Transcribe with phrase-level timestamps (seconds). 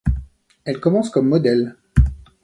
[0.65, 1.75] Elle commence comme modèle.